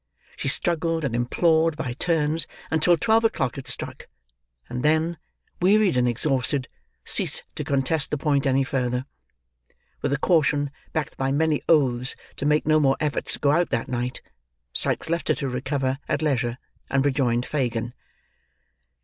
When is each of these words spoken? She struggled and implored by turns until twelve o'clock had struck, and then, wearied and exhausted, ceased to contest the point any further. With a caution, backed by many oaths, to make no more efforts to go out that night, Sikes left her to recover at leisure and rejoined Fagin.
She 0.35 0.47
struggled 0.47 1.05
and 1.05 1.15
implored 1.15 1.77
by 1.77 1.93
turns 1.93 2.47
until 2.71 2.97
twelve 2.97 3.23
o'clock 3.23 3.55
had 3.57 3.67
struck, 3.67 4.07
and 4.67 4.81
then, 4.81 5.19
wearied 5.61 5.95
and 5.95 6.07
exhausted, 6.07 6.67
ceased 7.05 7.43
to 7.53 7.63
contest 7.63 8.09
the 8.09 8.17
point 8.17 8.47
any 8.47 8.63
further. 8.63 9.05
With 10.01 10.11
a 10.11 10.17
caution, 10.17 10.71
backed 10.91 11.17
by 11.17 11.31
many 11.31 11.61
oaths, 11.69 12.15
to 12.37 12.47
make 12.47 12.65
no 12.65 12.79
more 12.79 12.97
efforts 12.99 13.33
to 13.33 13.39
go 13.39 13.51
out 13.51 13.69
that 13.69 13.89
night, 13.89 14.23
Sikes 14.73 15.07
left 15.07 15.27
her 15.27 15.35
to 15.35 15.47
recover 15.47 15.99
at 16.09 16.23
leisure 16.23 16.57
and 16.89 17.05
rejoined 17.05 17.45
Fagin. 17.45 17.93